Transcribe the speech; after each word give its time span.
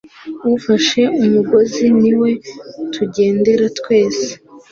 Ufashe 0.55 1.01
umugozi 1.23 1.85
niwe 2.01 2.29
tugendera 2.93 3.65
twese 3.77 4.27